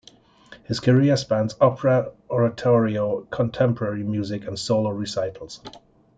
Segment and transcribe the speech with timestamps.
[0.63, 5.61] His career spans opera, oratorio, contemporary music and solo recitals.